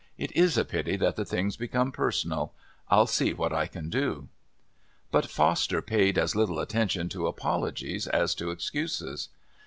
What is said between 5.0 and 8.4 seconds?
But Foster paid as little attention to apologies as